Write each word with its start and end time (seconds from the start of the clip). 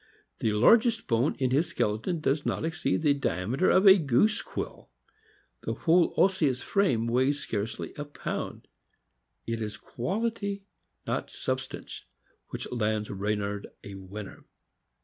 The 0.39 0.51
largest 0.53 1.05
bone 1.05 1.35
in 1.35 1.51
his 1.51 1.67
skeleton 1.67 2.21
does 2.21 2.43
not 2.43 2.65
exceed 2.65 3.03
the 3.03 3.13
diameter 3.13 3.69
of 3.69 3.85
a 3.85 3.99
goose 3.99 4.41
quill. 4.41 4.89
The 5.61 5.75
whole 5.75 6.15
osseous 6.17 6.63
frame 6.63 7.05
weighs 7.05 7.37
scarcely 7.39 7.93
a 7.95 8.05
pound. 8.05 8.67
It 9.45 9.61
is 9.61 9.77
quality, 9.77 10.63
not" 11.05 11.29
substance," 11.45 12.05
which 12.47 12.67
lands 12.71 13.11
Reynard 13.11 13.67
a 13.83 13.93
winner. 13.93 14.45